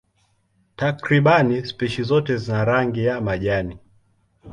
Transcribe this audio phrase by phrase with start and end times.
[0.77, 3.77] Takriban spishi zote zina rangi ya majani.